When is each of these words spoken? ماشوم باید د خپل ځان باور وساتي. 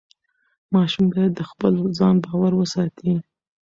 ماشوم 0.73 1.05
باید 1.13 1.31
د 1.35 1.41
خپل 1.49 1.73
ځان 1.97 2.15
باور 2.25 2.51
وساتي. 2.57 3.13